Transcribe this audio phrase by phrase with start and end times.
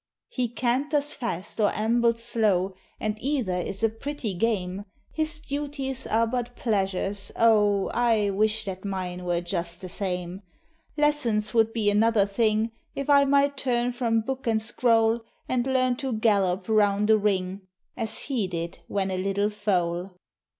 [0.29, 6.25] He canters fast or ambles slow, And either is a pretty game; His duties are
[6.25, 10.41] but pleasures oh, I wish that mine were just the same!
[10.97, 15.97] Lessons would be another thing If I might turn from book and scroll, And learn
[15.97, 17.61] to gallop round a ring,
[17.95, 20.13] As he did when a little foal.